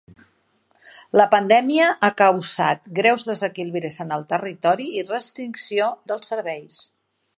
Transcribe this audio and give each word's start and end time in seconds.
La 1.19 1.25
pandèmia 1.33 1.89
ha 2.07 2.09
causat 2.21 2.89
greus 3.01 3.27
desequilibris 3.33 4.01
en 4.07 4.17
el 4.17 4.25
territori 4.33 4.89
i 5.03 5.05
restricció 5.11 5.95
dels 6.15 6.33
serveis. 6.35 6.81